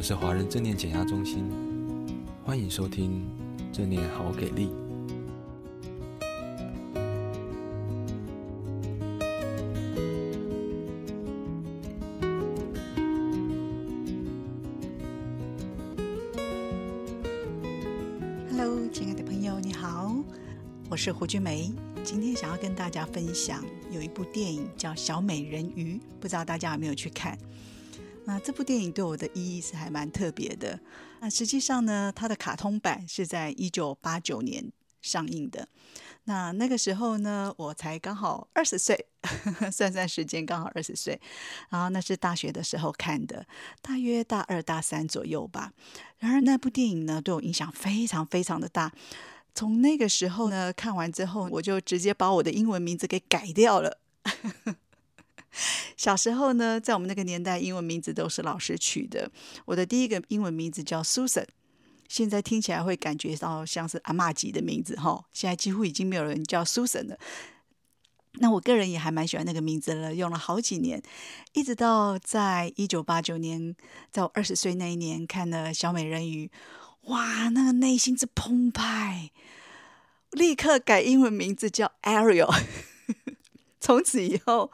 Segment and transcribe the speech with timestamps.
[0.00, 1.44] 们是华人正念减压中心，
[2.42, 3.22] 欢迎收听
[3.70, 4.70] 正念好给力。
[18.48, 20.16] Hello，亲爱的朋友，你好，
[20.88, 21.70] 我是胡君梅。
[22.02, 27.36] 今天想要跟大家分享有一部电影叫《小美人鱼》，不知道大家有没有去看？
[28.40, 30.80] 这部电影对我的意义是还蛮特别的。
[31.20, 35.68] 那实际上呢，它的卡通版是在一九八九年上映的。
[36.24, 39.06] 那那个时候呢，我才刚好二十岁，
[39.72, 41.20] 算算时间刚好二十岁。
[41.68, 43.46] 然后那是大学的时候看的，
[43.82, 45.72] 大约大二大三左右吧。
[46.18, 48.92] 然而那部电影呢，对我影响非常非常的大。
[49.54, 53.98] 从那个时候呢，看完之后，我就直接把我的英文名字给改掉了。
[55.96, 59.30] 小时候呢，在我们那个年代，英文名字都是老师取的。
[59.64, 61.46] 我的第一个英文名字叫 Susan，
[62.08, 65.24] 现在听起来会感觉到像是阿嬷级的名字哈。
[65.32, 67.18] 现在几乎已经没有人叫 Susan 了。
[68.34, 71.02] 那我个人也还蛮喜欢那个名字了，用了好几年，
[71.52, 73.74] 一直到在一九八九年，
[74.12, 76.48] 在我二十岁那一年看了《小美人鱼》，
[77.10, 79.32] 哇，那个内心之澎湃，
[80.30, 82.54] 立刻改英文名字叫 Ariel。
[83.80, 84.70] 从此以后。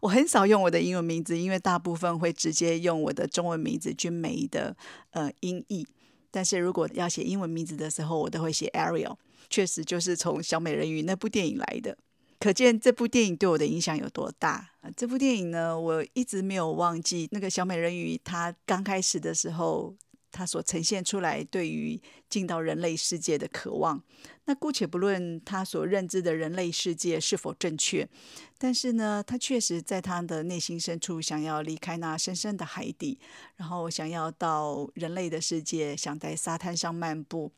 [0.00, 4.76] 我很少用我的英文名字，因为大部分会直接用我的中文名字君梅的
[5.10, 5.86] 呃音译。
[6.30, 9.16] 但是如果要写英文名字的时候，我都会写 Ariel。
[9.50, 11.96] 确实就是从小美人鱼那部电影来的，
[12.38, 14.70] 可见这部电影对我的影响有多大。
[14.96, 19.94] 这部电影呢，我一直没有忘记那个小美人鱼，她刚开始的时候。
[20.38, 22.00] 他所呈现出来对于
[22.30, 24.00] 进到人类世界的渴望，
[24.44, 28.08] 那姑且不论他所认知的人类世界是否正确，
[28.56, 33.18] 但是呢，他确实在他的内心深处想要离开那深深的海底，
[33.56, 37.50] 然后想要到人类的世界，想在沙滩上漫步，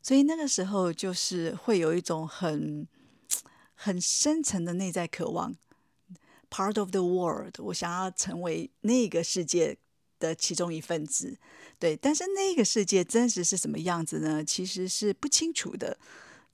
[0.00, 2.88] 所以那个时候就是会有一种很
[3.74, 5.54] 很深层的内在渴望
[6.48, 9.76] ，part of the world，我想要成为那个世界
[10.18, 11.36] 的其中一份子，
[11.78, 14.44] 对，但是那个世界真实是什么样子呢？
[14.44, 15.96] 其实是不清楚的，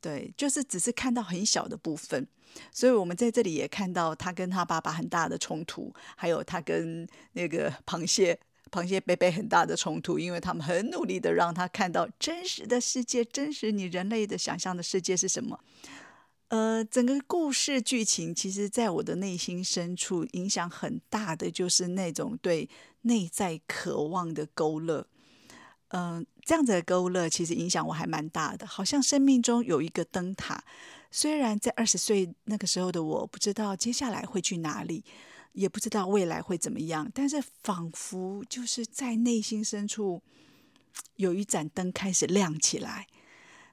[0.00, 2.26] 对，就是只是看到很小的部分。
[2.72, 8.36] 所以我们在这里也看到他跟他爸爸很大的冲突，还有他跟那个螃蟹、
[8.72, 15.60] 螃蟹贝贝很大的冲突，因为他们很努力的让他看到真实的世界，真实你人类的想象的世界是什么。
[16.50, 22.68] 呃，整个故事剧情，其实在我的内心深处影响很大的，就是那种对
[23.02, 25.06] 内在渴望的勾勒。
[25.92, 28.66] 嗯、这样子的勾勒，其实影响我还蛮大的。
[28.66, 30.64] 好像生命中有一个灯塔，
[31.12, 35.04] 虽然在二十岁那个时候的我，不知道接下来会去哪里，
[35.52, 40.20] 也不知道未来会怎么样，但是仿佛就是在内心深处
[41.14, 43.06] 有一盏灯开始亮起来。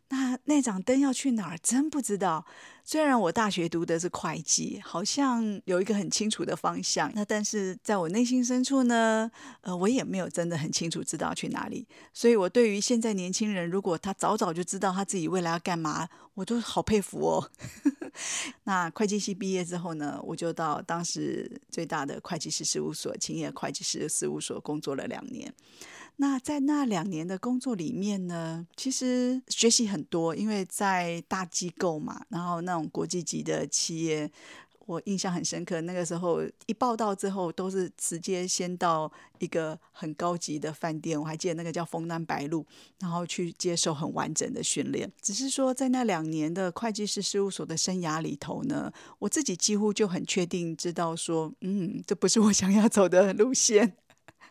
[0.10, 1.58] 那那盏灯要去哪儿？
[1.58, 2.46] 真不知道。
[2.86, 7.12] 虽然我大学读的是会计，好像有一个很清楚的方向。
[7.14, 9.30] 那但是在我内心深处呢，
[9.60, 11.86] 呃，我也没有真的很清楚知道去哪里。
[12.14, 17.52] 所以，我对于现在年轻人，如果他早早就知道他自己未来要干嘛，我都好佩服哦。
[18.68, 25.54] 那会计系毕业之后呢，我就到当时最大的会计师事务所——勤业会计师事务所工作了两年。
[26.18, 34.30] 那在那两年的工作里面呢，其实学习很多，因为在大机构嘛，然后那种国际级的企业，
[34.88, 35.80] 我印象很深刻。
[35.82, 42.66] 那个时候一报道之后，都是直接先到一个很高级的饭店，我还记得那个叫丰南白露，
[43.00, 45.12] 然后去接受很完整的训练。
[45.22, 53.94] 只是说，在那两年的会计师事务所的生涯里头呢，我自己几乎就很确定知道说，嗯，这不是我想要走的路线。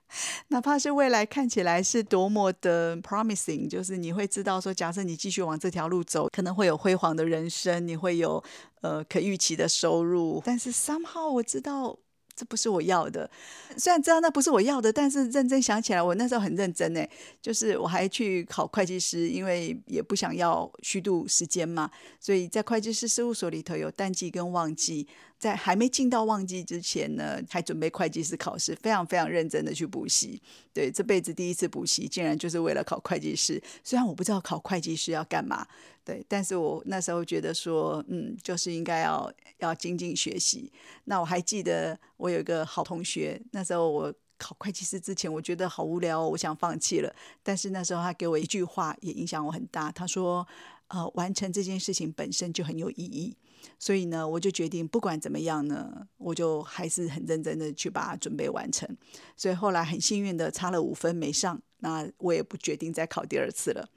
[0.48, 8.42] 哪怕是未来看起来是多么的 promising，就是你会知道说，假设你继续往这条路走，可能会有辉煌的人生，你会有
[8.82, 10.42] 呃可预期的收入。
[10.44, 11.98] 但是 somehow 我知道
[12.34, 13.28] 这不是我要的，
[13.76, 17.10] 虽然知道那不是我要的，但是认真想起来，我那时候很认真诶，
[17.42, 21.90] 就是我还去考会计师，因为也不想要虚度时间嘛，
[22.20, 25.08] 所以在会计师事务所里头有淡季跟旺季。
[25.38, 30.40] 在还没进到旺季之前呢，还准备会计师考试，非常非常认真的去补习。
[30.72, 33.62] 对，这辈子第一次补习，竟然就是为了考会计师。
[33.84, 35.66] 虽然我不知道考会计师要干嘛，
[36.04, 40.72] 对，但是我那时候觉得说，嗯，就是应该要要精进学习。
[41.04, 47.14] 那我还记得我有一个好同学，那时候我考会计师之前，我觉得好无聊，我想放弃了。
[47.42, 49.90] 但是那时候他给我一句话，也影响我很大。
[49.92, 50.46] 他说
[50.88, 53.36] ：“呃，完成这件事情本身就很有意义。
[53.78, 58.88] 所以呢，我就决定不管怎么样呢，我就还是很认真的去把它准备完成。
[59.36, 63.88] 所以后来很幸运的差了五分没上，那我也不决定再考第二次了。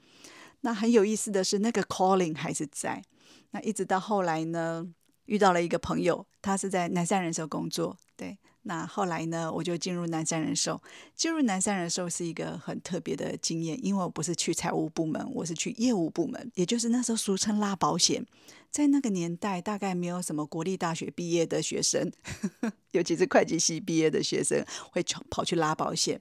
[0.62, 3.02] 那很有意思的是，那个 calling 还是在。
[3.52, 4.86] 那一直到后来呢，
[5.26, 8.38] 遇到了一个朋友，他是在南山人寿工作，对。
[8.62, 10.80] 那后来呢，我就进入南山人寿。
[11.14, 18.24] 进入南山人寿是一个很特别的经验，因为我不是去财务部门，我是去业务部门，也就是那时候俗称拉保险。
[18.70, 22.10] 在那个年代，大概没有什么国立大学毕业的学生，
[22.92, 26.20] 尤其是会计系毕业的学生，会跑跑去拉保险。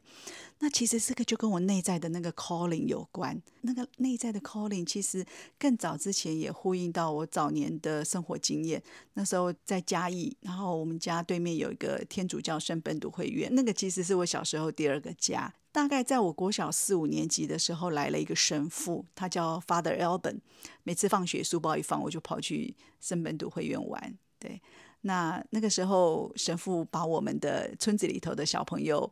[0.61, 3.41] 那其实这个就跟我内在的那个 calling 有关。
[3.61, 5.25] 那个内在的 calling 其实
[5.57, 8.81] 更早之前也呼应到我早年的生活经验。
[9.13, 15.53] 那时候在嘉义，然后我们家对面有一个天主教圣本笃会院，那个其实是我小时候第二个家。
[15.71, 20.39] 大概在我国小四五年级的时候，来了一个神父，他叫 Father Elben。
[20.83, 24.17] 每次放学书包一放，我就跑去圣本笃会院玩。
[24.39, 24.61] 对。
[25.01, 29.09] 那那个时候，神父把我们的村子里头的小朋友，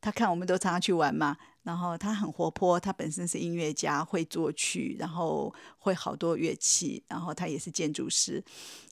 [0.00, 8.42] 他看我们都常常去玩嘛，然后他很活泼，他本身是音乐家，会作曲，然后会好多乐器，然后他也是建筑师，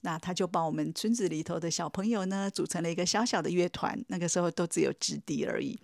[0.03, 3.99] 那他就把我们村子里头的小朋友呢，组成了一个小小的乐团。
[4.09, 5.79] 那个时候都只有直笛而已。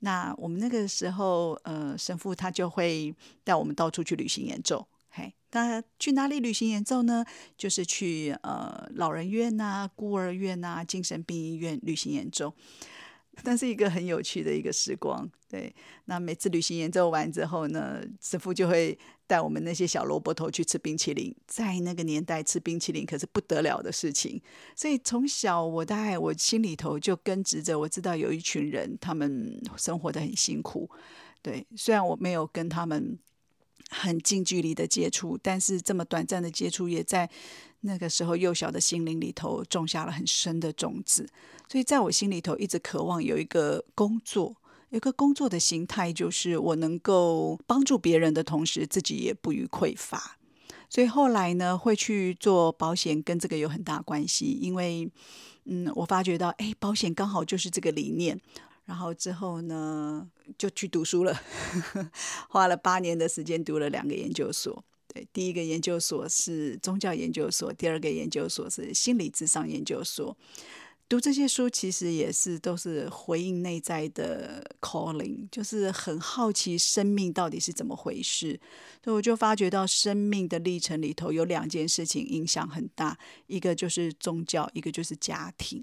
[0.00, 4.86] 那我们那个时候，呃，神父他就会带我们到处去旅行演奏。
[5.08, 7.24] 嘿那去哪里旅行演奏呢？
[7.56, 12.52] 就是去呃老人院呐、啊、孤儿院呐、啊、精神病医院旅行演奏，
[13.42, 15.28] 那是一个很有趣的一个时光。
[15.48, 15.74] 对，
[16.06, 21.34] 那每次旅行演奏完之后呢，师傅就会带我们那些小萝卜头去吃冰淇淋。
[21.46, 24.40] 在那个年代吃冰淇淋可是不得了的事情，
[24.74, 30.90] 所以从小我大概我心里头就根植着，我知道有一群人他们生活得很辛苦。
[31.42, 33.18] 对，虽然我没有跟他们。
[33.88, 37.30] 很近距离的接触，但是这么短暂的接触，也在
[37.80, 41.28] 那个时候幼小的心灵里头种下了很深的种子。
[41.68, 44.56] 所以，在我心里头一直渴望有一个工作，
[44.90, 50.38] 有一个工作的形态，就是我能够帮助别人的同时，自己也不予匮乏。
[50.88, 54.58] 所以后来呢，会去做保险，跟这个有很大关系。
[54.60, 55.10] 因为，
[55.64, 58.40] 嗯，我发觉到，哎，保险刚好就是这个理念。
[58.84, 61.36] 然后之后呢，就去读书了，
[62.48, 64.84] 花了八年的时间读了两个研究所。
[65.32, 70.36] 第一个研究所是宗教研究所，第二个研究所是心理智商研究所。
[71.08, 78.58] 读这些书其实也是都是回应内在的 calling，就是很好奇生命到底是怎么回事。
[79.04, 83.16] 所以我就发觉到生命的历程里头有两件事情影响很大，
[83.46, 85.80] 一个就是宗教，一个就是家庭。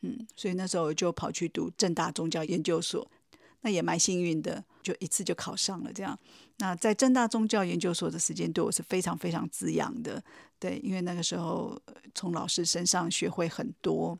[0.00, 3.08] 嗯，所以那时候我就跑去读正大宗教研究所，
[3.64, 5.90] 那也蛮幸运的，就一次就考上了。
[5.90, 6.18] 这样，
[6.58, 10.22] 那在正大宗教研究所的时间对我是非常非常滋养的，
[10.58, 11.80] 对，因为那个时候
[12.14, 14.18] 从老师身上学会很多，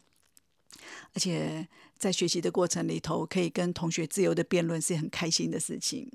[1.13, 1.69] 而且
[1.99, 6.11] 在学习的过程里头，可以跟同学自由的辩论是很开心的事情。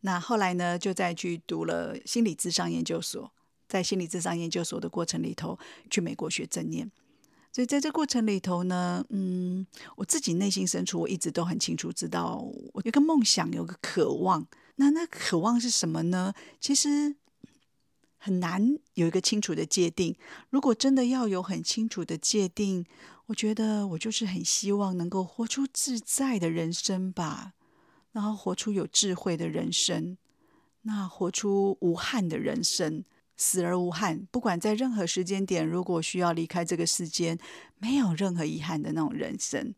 [0.00, 3.30] 那后来呢，就再去读了心理智商研究所，
[3.68, 5.58] 在心理智商研究所的过程里头，
[5.90, 6.90] 去美国学正念。
[7.54, 9.64] 所以在这过程里头呢，嗯，
[9.94, 14.44] 我自己内心深处我一直都很清楚知道，我有个梦想，有个渴望。
[14.74, 16.34] 那那渴望是什么呢？
[16.58, 17.14] 其实
[18.16, 20.16] 很难有一个清楚的界定。
[20.50, 22.84] 如果真的要有很清楚的界定，
[23.26, 27.52] 我觉得我就是很希望能够活出自在的人生吧，
[28.10, 30.18] 然后活出有智慧的人生，
[30.82, 33.04] 那活出无憾的人生。
[33.36, 37.38] 死而无憾，不管在任何时间点，如果需要离开这个世间，
[37.78, 39.74] 没有任何遗憾的那种人生。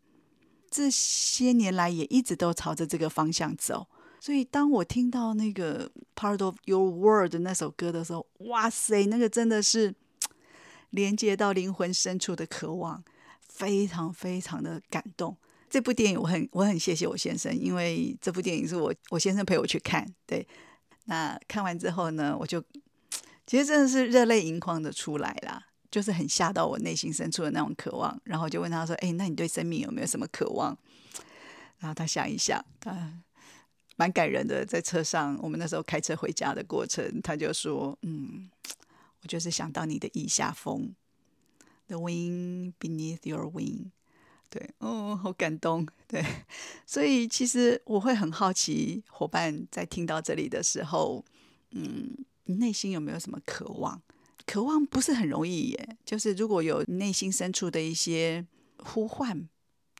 [0.71, 3.87] 这些年来也一直都朝着这个方向走。
[4.21, 9.95] 所以，当我听到那个 Part of Your World 那首歌的时候，哇塞，那个真的是
[10.91, 13.03] 连接到灵魂深处的渴望，
[13.41, 15.37] 非常非常的感动。
[15.71, 20.07] 这部电影我很我很谢谢我先生，因为这部电影是我我先生陪我去看。
[20.27, 20.47] 对，
[21.05, 22.63] 那看完之后呢，我就。
[23.47, 30.77] 其实真的是热泪盈眶的出来啦，就是很吓到我内心深处的那种渴望，然后就问他说：“哎，那你对生命有没有什么渴望？”
[31.79, 33.23] 然后他想一想，他
[33.95, 38.51] 蛮感人的，在车上，我们那时候开车回家的过程，他就说：“嗯，
[39.23, 40.93] 我就是想到你的翼下风
[41.87, 43.93] ，the wind beneath your wing。”
[44.51, 45.87] 对，哦，好感动。
[46.09, 46.25] 对，
[46.85, 51.25] 所以其实我会很好奇，伙伴在听到这里的时候，
[51.71, 52.25] 嗯。
[52.47, 54.03] 你内心有没有什么渴望？
[54.47, 55.99] 渴望不是很容易耶。
[56.05, 58.47] 就是如果有内心深处的一些
[58.79, 59.49] 呼唤，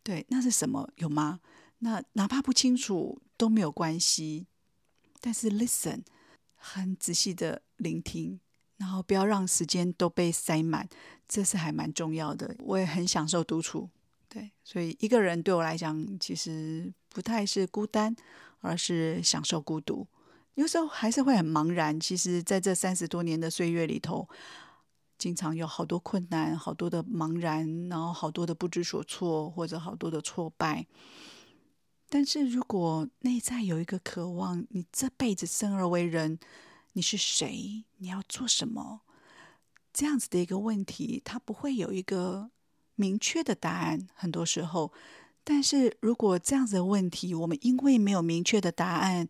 [0.03, 0.89] 对，那是什么？
[0.97, 1.41] 有吗？
[1.79, 4.47] 那哪怕不清楚都没有关系。
[5.21, 6.03] 但是 listen，
[6.55, 8.39] 很仔细的聆听，
[8.77, 10.89] 然后不要让时间都被塞满，
[11.27, 12.55] 这是还蛮重要的。
[12.61, 13.91] 我也很享受独处，
[14.29, 18.15] 对，所以一个人对我来讲，其实不太是孤单，
[18.61, 20.07] 而是享受孤独。
[20.57, 21.99] 有时候还是会很茫然。
[22.01, 24.27] 其实，在这三十多年的岁月里头，
[25.19, 30.87] 经常有好多困难，好多的茫然，然后好多的不知所措，或者好多的挫败。
[32.09, 36.39] 但是如果内在有一个渴望，你这辈子生而为人，
[36.95, 37.85] 你是谁？
[37.99, 39.03] 你要做什么？
[39.93, 42.51] 这样子的一个问题，它不会有一个
[42.95, 44.09] 明确的答案。
[44.15, 44.91] 很多时候，
[45.45, 49.29] 但是如果这样子的问题，我们因为没有明确的答案，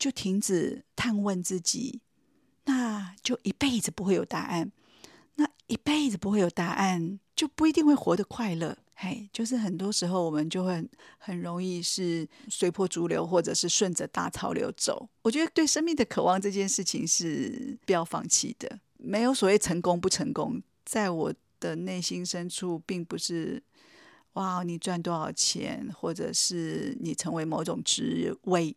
[0.00, 2.00] 就停止探问自己，
[2.64, 4.72] 那就一辈子不会有答案。
[5.36, 8.76] 那一辈子不会有答案，就不一定会活得快乐。
[8.94, 10.86] 嘿，就是很多时候我们就会
[11.18, 15.08] 很，容易是随波逐流，或者是顺着大潮流走。
[15.22, 18.80] 我觉得对生命的渴望这件事情是不要放弃的。
[18.96, 23.62] 没有所谓成功不成功，在我的内心深处，并不是
[24.34, 28.76] 哇，你赚多少钱，或者是你成为某种职位，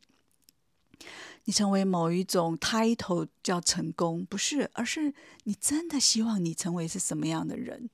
[1.46, 7.90] 你成为某一种 title 叫成功，不是，而是你真的希望你成为是什么样的人，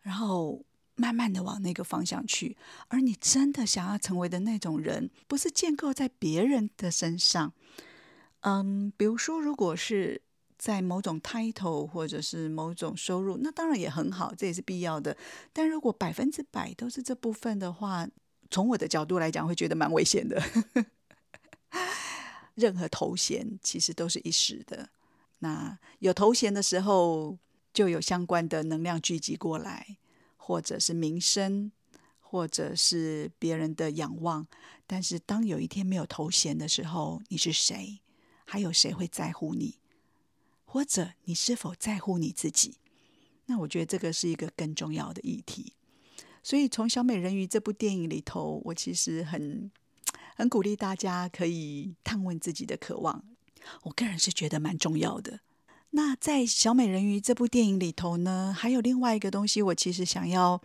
[0.00, 0.64] 然后。
[1.00, 2.56] 慢慢的往那个方向去，
[2.88, 7.52] 而你真的想要成为的那种人，不是建构在别人的身上。
[8.40, 10.20] 嗯，比如说，如果是
[10.58, 15.16] 在某种 title 或者是某种收入，那当然也很好，这也是必要的。
[15.52, 18.08] 但如果百分之百都是这部分的话，
[18.50, 20.42] 从我的角度来讲，会觉得蛮危险的。
[22.58, 24.90] 任何头衔其实都是一时的。
[25.38, 27.38] 那有头衔的时候，
[27.72, 29.96] 就有相关的能量聚集过来。
[30.50, 31.70] 或者是名声，
[32.20, 34.46] 或者是别人的仰望，
[34.86, 38.00] 但是当有一天没有头衔的时候，你是谁？
[38.46, 39.74] 还有谁会在乎你？
[40.64, 42.78] 或者你是否在乎你自己？
[43.44, 45.74] 那我觉得这个是一个更重要的议题。
[46.42, 49.70] 所以从《小美人鱼》这部电影里头，我其实很
[50.38, 53.24] 很鼓励大家可以探问自己的渴望。
[53.82, 55.40] 我个人是觉得蛮重要的。
[55.90, 60.62] 那在《小美人鱼》这部电影里头呢，还有另外一个东西，我其实想要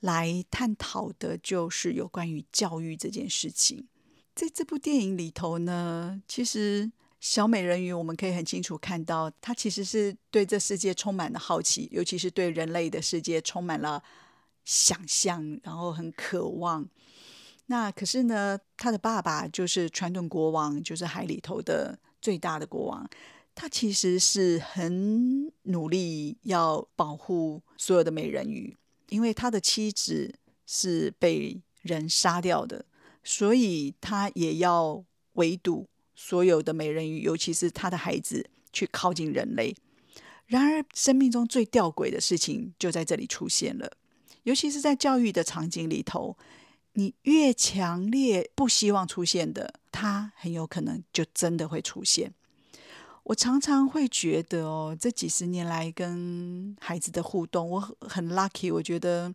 [0.00, 3.86] 来探讨的，就是有关于教育这件事情。
[4.34, 14.02] 在这部电影里头呢，其实小美人鱼我们可以很清楚看到，她其实是对这世界充满了好奇，尤其是对人类的世界充满了
[14.64, 16.88] 想象，然后很渴望。
[17.70, 23.08] 那可是呢，他的爸爸就是传统国王，就是海里头的最大的国王。
[23.54, 28.76] 他其实是很努力要保护所有的美人鱼，
[29.10, 30.34] 因为他的妻子
[30.66, 32.84] 是被人杀掉的，
[33.22, 39.76] 所以他也要围堵所有的美人鱼，尤其是他的孩子去靠近人类。
[40.46, 43.92] 然而，生命中最吊诡的事情就在这里出现了，
[44.42, 46.36] 尤其是在教育的场景里头，
[46.94, 52.32] 你越强烈不希望出现的，它很有可能就真的会出现。
[53.22, 58.72] 我常常会觉得哦，这几十年来跟孩子的互动，我很 lucky。
[58.74, 59.32] 我觉得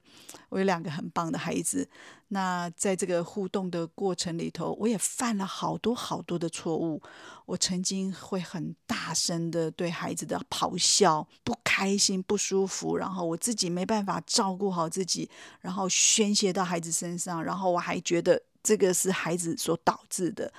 [0.50, 1.88] 我有两个很棒的孩子。
[2.30, 7.02] 那在这个互动的过程里头，我也犯了好多好多的错误。
[7.46, 15.30] 我曾经会很大声的对孩子的咆哮，不开心、不舒服，然后我自己没办法照顾好自己，
[15.62, 20.52] 然后宣泄到孩子身上，然后我还觉得这个是孩子所导致的。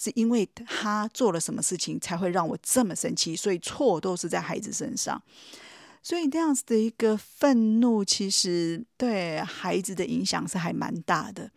[0.00, 5.20] 是因为他做了什么事情才会让我这么生气，所以错都是在孩子身上。
[6.02, 11.50] 所以那样子的一个愤怒，其实对孩子的影响是还蛮大的。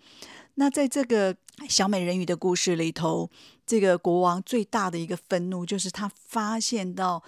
[0.56, 1.36] 那在这个
[1.70, 3.30] 小美人鱼的故事里头，
[3.66, 7.24] 这个国王最大的一个愤怒，就是他发现到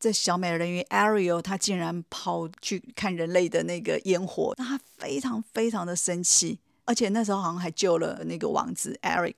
[0.00, 9.34] 这小美人鱼 Ariel，他竟然跑去看人类的那个烟火，那他非常非常的生气，而且那时候好像还救了那个王子 Eric。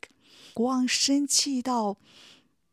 [0.55, 1.97] 国王生气到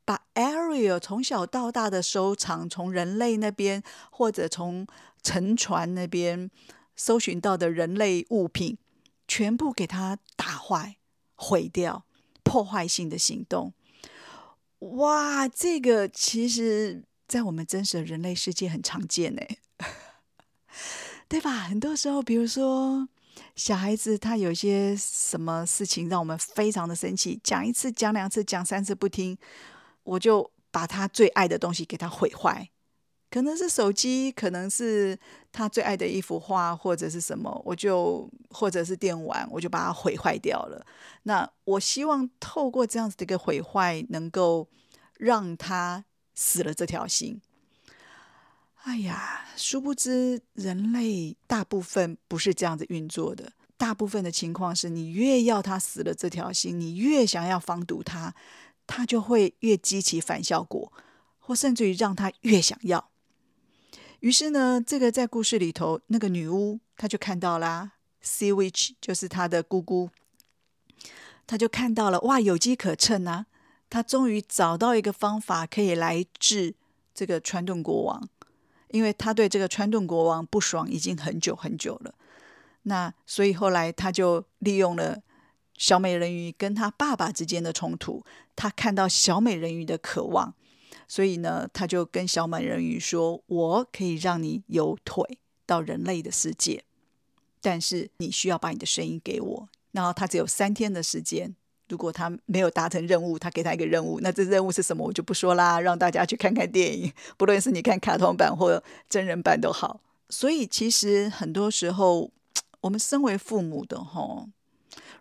[0.05, 3.81] 把 Ariel 从小到大的收藏，从人类那边
[4.11, 4.85] 或者从
[5.23, 6.49] 沉船那边
[6.95, 8.77] 搜寻到的人类物品，
[9.27, 10.97] 全部给他打坏、
[11.33, 12.05] 毁掉，
[12.43, 13.73] 破坏性的行动。
[14.79, 19.41] 哇，这个其实在我们真实的人类世界很常见呢，
[21.27, 21.51] 对吧？
[21.51, 23.09] 很多时候，比如说。
[23.53, 29.37] 小孩子他有些什么事情让我们非常的生气，讲一次、讲两次、讲三次不听，
[30.05, 32.69] 我就把他最爱的东西给他毁坏，
[33.29, 35.19] 可能是手机，可能是
[35.51, 40.85] 他最爱的一幅画，或者是什么，我就或者是电玩，我就把它毁坏掉了。
[41.23, 44.69] 那我希望透过这样子的一个毁坏，能够
[45.17, 47.41] 让他死了这条心。
[48.83, 53.51] 哎呀，殊不知人类大部分不是这样子运作的。
[53.77, 58.33] 大部分的情况是你越要他死了这条心，你越想要防堵他，
[58.87, 60.91] 他就会越激起反效果，
[61.39, 63.09] 或甚至于让他越想要。
[64.21, 67.91] 于是呢，这个在故事里头，那个女巫她就看到啦
[68.23, 70.09] ，Sea Witch 就是她的姑姑，
[71.45, 73.45] 她就看到了，哇，有机可乘啊！
[73.87, 76.73] 她终于找到一个方法可以来治
[77.13, 78.27] 这个川顿国王，
[78.89, 82.15] 因为她对这个川顿国王不爽已经很久很久了。
[82.83, 85.21] 那所以后来她就利用了
[85.77, 88.23] 小美人鱼跟她爸爸之间的冲突，
[88.55, 90.53] 她看到小美人鱼的渴望。
[91.07, 96.83] 所以呢，他就跟小美人鱼说：“我可以让你有腿到人类的世界，
[97.61, 99.69] 但是你需要把你的声音给我。
[99.91, 101.55] 然后他只有三天的时间，
[101.87, 104.19] 如果他没有达成任务，他给他一个任务。
[104.21, 110.01] 那这任务是什么，我就不说啦，让大家去看看电影，不论是你看卡通版或真人版都好。
[110.29, 112.31] 所以其实很多时候，
[112.81, 114.49] 我们身为父母的吼，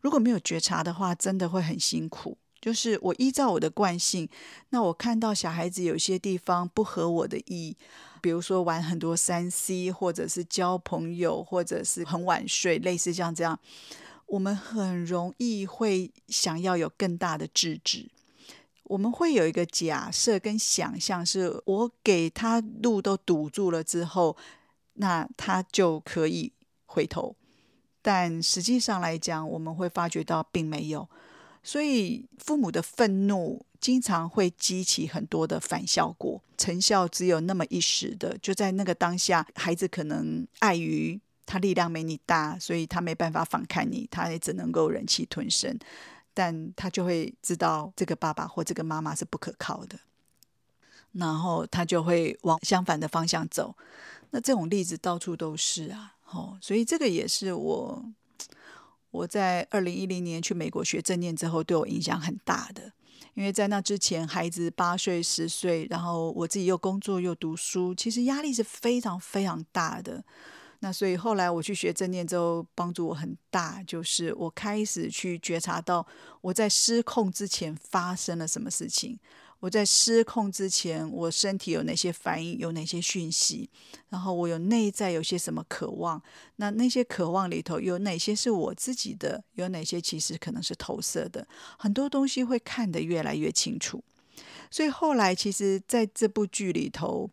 [0.04, 4.26] 如果没有觉察的话，真的会很辛苦。”就是我依照我的惯性，
[4.70, 7.76] 那我看到小孩子有些地方不合我的意，
[8.22, 13.58] 比如说玩很多三 C，或者是交朋友，或者是很晚睡，类似像这样，
[14.24, 18.10] 我们很容易会想要有更大的制止。
[18.84, 24.34] 我们会有一个假设跟想象，是我给他路都堵住了之后，
[24.94, 26.50] 那他就可以
[26.86, 27.36] 回头。
[28.06, 31.08] 但实际上来讲，我们会发觉到并没有。
[31.62, 38.36] 所以，父母的愤怒经常会激起很多的反效果，成效只有那么一时的。
[38.36, 45.78] 就在那个当下，孩子可能碍于他力量没你大，所以他没办法反抗你，他也只能够忍气吞声。
[46.34, 49.98] 但他就会知道这个爸爸或这个妈妈是不可靠的，
[51.12, 53.74] 然后他就会往相反的方向走。
[54.30, 58.04] 那这种例子到处都是啊，哦，所以这个也是我。
[59.10, 62.92] 我在二零一零年去美国学正念之后，对我影响很大的。
[63.34, 70.24] 因为在那之前，孩子八岁、十岁，然后我自己又工作又读书，其实压力是非常非常大的。
[70.80, 76.04] 那所以后来我去学正念之后，帮助我很大，就是我开始去觉察到
[76.40, 79.18] 我在失控之前发生了什么事情。
[79.64, 83.70] 我在失控之前，我身体有哪些反应，有哪些讯息，
[84.10, 86.22] 然后我有内在有些什么渴望，
[86.56, 91.48] 那那些渴望里头有哪些是我自己的，有哪些其实可能是投射的，
[91.78, 94.04] 很多东西会看得越来越清楚。
[94.70, 97.30] 所以后来，其实在这部剧里头，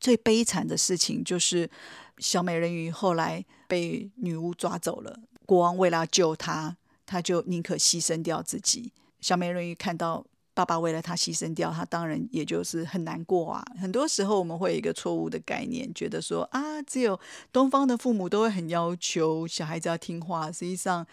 [0.00, 1.70] 最悲惨的事情就是
[2.18, 8.92] 小美人鱼后来被女巫抓走了，国王为了救她，他就宁可牺牲掉自己。
[9.20, 10.26] 小美人鱼看到。
[10.56, 13.62] 爸爸为了他牺牲掉，他当然也就是很难过啊。
[13.78, 17.20] 很多时候我们会有一个错误的概念，觉得说啊，只有
[17.52, 20.50] 东方的父母都会很要求小孩子要听话。
[20.50, 21.06] 实际上，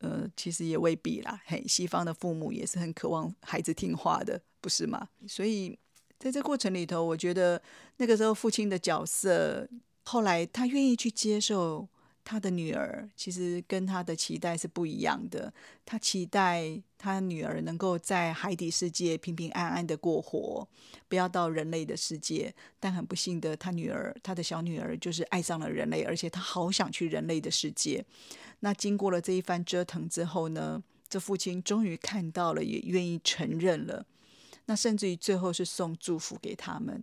[0.00, 1.40] 呃，其实也未必啦。
[1.46, 5.06] 嘿，西方的父母也是很渴望孩子听话的，不是吗？
[5.28, 5.78] 所以
[6.18, 7.62] 在这过程里头，我觉得
[7.98, 9.68] 那个时候父亲的角色，
[10.02, 11.88] 后来他愿意去接受。
[12.22, 15.52] 他的女儿其实跟他的期待是不一样的。
[15.84, 20.68] 他期待他女儿能够在海底世界平平安安的过活，
[21.08, 22.54] 不要到人类的世界。
[22.78, 28.04] 但很不幸的，他女儿，他的小女儿就是爱上了人类，而且他好想去人类的世界。
[28.60, 34.06] 那经过了这一番折腾之后呢，这父亲终于看到了，也愿意承认了。
[34.66, 37.02] 那甚至于最后是送祝福给他们。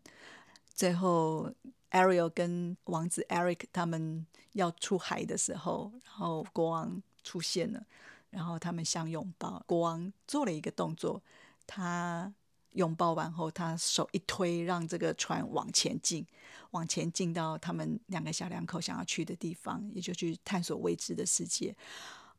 [0.73, 1.51] 最后。
[1.91, 7.85] Ariel 跟王子 Eric 他们要出海的时候，然后国王出现了，
[8.29, 9.63] 然后他们相拥抱。
[9.65, 11.21] 国王做了一个动作，
[11.65, 12.33] 他
[12.71, 16.25] 拥抱完后，他手一推，让这个船往前进，
[16.71, 21.75] 往前进到他们两个小两口想要去的地方，也就去探索未知的世界。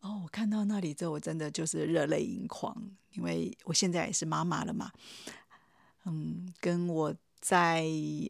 [0.00, 2.76] 哦，我看到那里之后，我真的就是热泪盈眶，
[3.12, 4.92] 因为我现在也是妈妈了嘛。
[6.04, 7.14] 嗯，跟我。
[7.40, 7.86] 在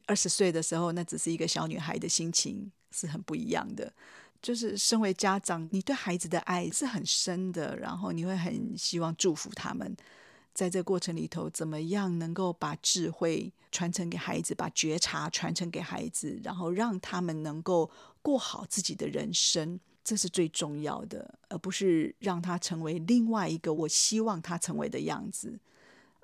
[0.06, 3.92] 二十岁的时候，那只是一个小女孩的心情是很不一样的。
[4.40, 9.96] 就是身为家长，你对孩子的爱是很深的，然后你会很希望祝福他们。
[10.54, 17.90] 在这过程里头，怎么样能够把智慧传承给孩子，把觉察传承给孩子，然后让他们能够
[18.22, 25.58] 过好自己的人生，这是最重要的，而不是让他成为另外一个我希望他成为的样子。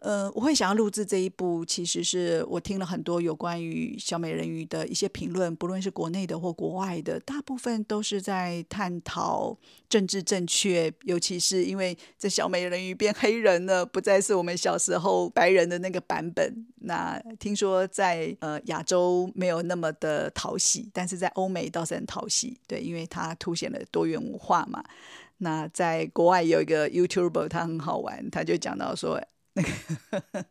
[0.05, 9.57] 呃，我会想要录制这一部，其实是我听了很多有关于小美人鱼的一些评论，不论是国内的或国外的，大部分都是在探讨
[9.89, 16.67] 政治正确，尤其是因为这小美人鱼变黑人了，不再是我们小时候白人的那个版本。
[16.81, 24.85] 那听说在呃亚洲没有那么的讨喜，但是在欧美倒是很讨喜，对，因为它凸显了多元文化嘛。
[25.39, 29.19] 那在国外有一个 YouTuber，他很好玩，他就讲到说。
[29.55, 30.47] 那 个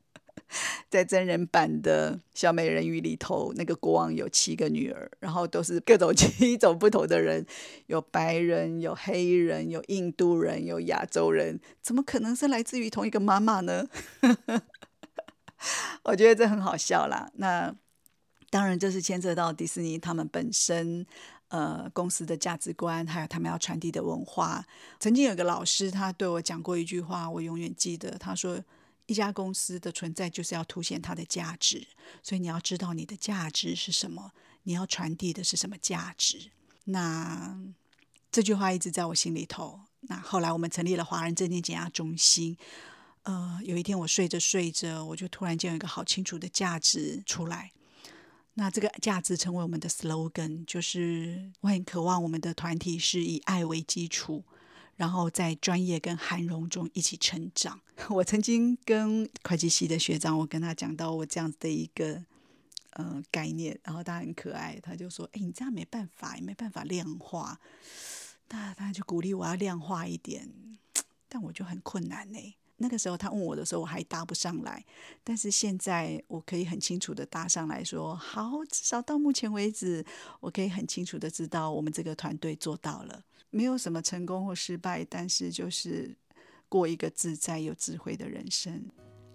[0.87, 7.43] 在真人版的小美人鱼里头，那个国王有七个女儿，然后都是各种 七种不同的人，
[7.87, 13.87] 有白人，有黑人，有印度人，有亚洲人，怎么可能是来自于同一个妈妈呢？
[16.03, 17.31] 我觉得这很好笑啦。
[17.35, 17.73] 那
[18.51, 21.03] 当然，这是牵涉到迪士尼他们本身
[21.47, 24.63] 呃公司的价值观，还有他们要传递的文化。
[24.99, 28.63] 曾经有个老师，他对我讲过一句话，我永远记得，他说。
[29.05, 31.87] 一家公司的存在就是要凸显它的价值，
[32.21, 34.31] 所以你要知道你的价值是什么，
[34.63, 36.51] 你要传递的是什么价值。
[36.85, 37.57] 那
[38.31, 39.81] 这句话一直在我心里头。
[40.01, 42.57] 那后来我们成立了华人正念减压中心。
[43.23, 47.71] 呃，有一天我睡着睡着，我就突然间有一个好清楚的价值出来。
[48.55, 54.43] 那这个价值成为我们的 slogan，就是我很渴望我们的团体是以爱为基础。
[54.95, 57.79] 然后在专业跟涵容中一起成长。
[58.09, 62.23] 我曾经跟会计系的学长，我跟他讲到我这样子的一个
[62.91, 67.59] 呃概念，然后他很可爱，他就说：“哎，你这样没办法，也没办法量化。”
[68.49, 70.49] 那他就鼓励我要量化一点，
[71.27, 72.55] 但我就很困难呢。
[72.83, 74.83] 那个时候他问我的时候，我还答不上来，
[75.23, 80.05] 但是现在我可以很清楚的答上来说：“好，至少到目前为止，
[80.41, 86.13] 我可以很清楚的知道我们这个团队做到了。”没有什么成功或失败，但是就是
[86.67, 88.83] 过一个自在有智慧的人生。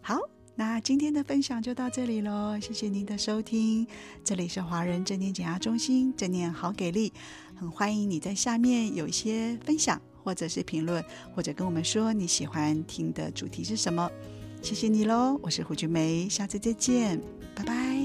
[0.03, 0.19] 好，
[0.55, 3.87] 那今天的分享就到这里喽，谢谢您的收听。
[4.23, 7.15] 这里是华人正念减压中心，正念好给力，
[7.57, 11.03] 很欢迎你在下面有一些分享，或者是评论，
[11.35, 14.11] 或者跟我们说你喜欢听的主题是什么。
[14.61, 17.19] 谢谢你喽，我是胡菊梅，下次再见，
[17.55, 17.98] 拜拜。